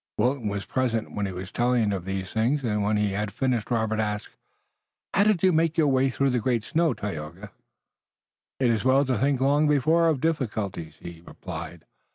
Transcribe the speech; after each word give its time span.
Wilton 0.17 0.47
was 0.47 0.65
present 0.65 1.11
when 1.13 1.27
he 1.27 1.31
was 1.31 1.51
telling 1.51 1.93
of 1.93 2.05
these 2.05 2.33
things 2.33 2.63
and 2.63 2.81
when 2.81 2.97
he 2.97 3.11
had 3.11 3.31
finished 3.31 3.69
Robert 3.69 3.99
asked: 3.99 4.29
"How 5.13 5.23
did 5.25 5.43
you 5.43 5.51
make 5.53 5.77
your 5.77 5.89
way 5.89 6.09
through 6.09 6.31
the 6.31 6.39
great 6.39 6.63
snow, 6.63 6.95
Tayoga?" 6.95 7.51
"It 8.59 8.71
is 8.71 8.83
well 8.83 9.05
to 9.05 9.19
think 9.19 9.39
long 9.41 9.67
before 9.67 10.07
of 10.07 10.19
difficulties," 10.19 10.95
he 10.99 11.21
replied. 11.23 11.85